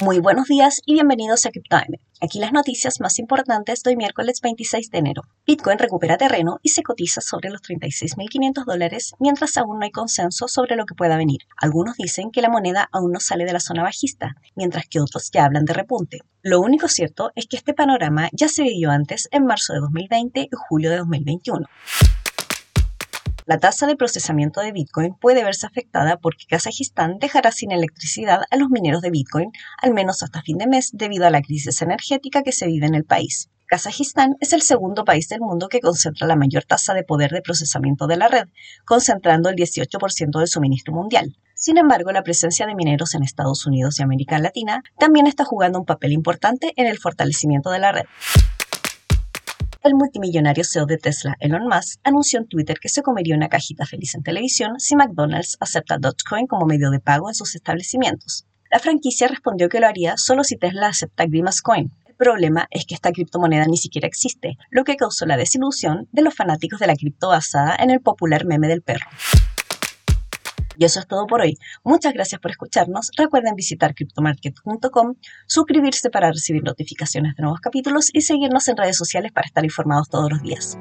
[0.00, 2.00] Muy buenos días y bienvenidos a CryptoTime.
[2.20, 5.22] Aquí las noticias más importantes de miércoles 26 de enero.
[5.46, 10.48] Bitcoin recupera terreno y se cotiza sobre los 36.500 dólares mientras aún no hay consenso
[10.48, 11.42] sobre lo que pueda venir.
[11.56, 15.30] Algunos dicen que la moneda aún no sale de la zona bajista, mientras que otros
[15.32, 16.22] ya hablan de repunte.
[16.42, 20.40] Lo único cierto es que este panorama ya se vivió antes en marzo de 2020
[20.40, 21.66] y julio de 2021.
[23.46, 28.56] La tasa de procesamiento de Bitcoin puede verse afectada porque Kazajistán dejará sin electricidad a
[28.56, 29.50] los mineros de Bitcoin,
[29.82, 32.94] al menos hasta fin de mes, debido a la crisis energética que se vive en
[32.94, 33.50] el país.
[33.66, 37.42] Kazajistán es el segundo país del mundo que concentra la mayor tasa de poder de
[37.42, 38.48] procesamiento de la red,
[38.86, 41.36] concentrando el 18% del suministro mundial.
[41.54, 45.78] Sin embargo, la presencia de mineros en Estados Unidos y América Latina también está jugando
[45.78, 48.04] un papel importante en el fortalecimiento de la red.
[49.84, 53.84] El multimillonario CEO de Tesla, Elon Musk, anunció en Twitter que se comería una cajita
[53.84, 58.46] feliz en televisión si McDonald's acepta Dogecoin como medio de pago en sus establecimientos.
[58.70, 61.92] La franquicia respondió que lo haría solo si Tesla acepta Grimace Coin.
[62.06, 66.22] El problema es que esta criptomoneda ni siquiera existe, lo que causó la desilusión de
[66.22, 69.04] los fanáticos de la cripto basada en el popular meme del perro.
[70.76, 71.58] Y eso es todo por hoy.
[71.82, 73.10] Muchas gracias por escucharnos.
[73.16, 75.14] Recuerden visitar cryptomarket.com,
[75.46, 80.08] suscribirse para recibir notificaciones de nuevos capítulos y seguirnos en redes sociales para estar informados
[80.08, 80.78] todos los días.